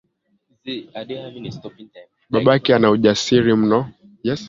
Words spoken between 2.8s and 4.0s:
ujasiri mno